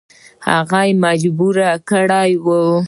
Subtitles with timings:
[0.49, 1.55] هغه مجبور
[1.89, 2.61] کړی وو.